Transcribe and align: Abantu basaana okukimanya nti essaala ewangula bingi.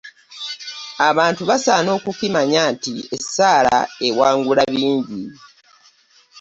Abantu 1.09 1.41
basaana 1.49 1.89
okukimanya 1.97 2.61
nti 2.73 2.93
essaala 3.17 3.77
ewangula 4.07 4.63
bingi. 4.73 5.23